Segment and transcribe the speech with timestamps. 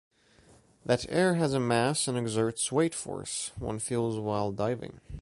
[0.83, 4.99] That air has a mass and exerts weight force, one feels while diving.